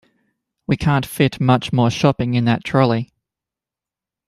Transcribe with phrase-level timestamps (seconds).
[0.65, 3.13] We can’t fit much more shopping in that trolley